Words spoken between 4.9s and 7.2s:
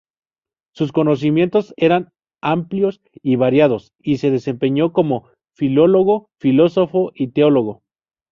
como filólogo, filósofo